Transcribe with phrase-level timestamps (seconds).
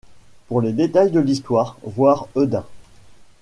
[0.47, 2.65] Pour les détails de l'histoire, voir Hedin.